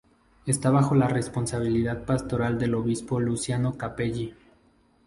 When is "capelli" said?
3.77-4.33